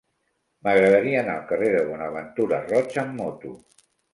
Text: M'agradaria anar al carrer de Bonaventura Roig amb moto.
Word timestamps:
M'agradaria 0.67 1.19
anar 1.19 1.35
al 1.35 1.45
carrer 1.53 1.69
de 1.75 1.83
Bonaventura 1.91 2.63
Roig 2.67 2.99
amb 3.07 3.17
moto. 3.21 3.57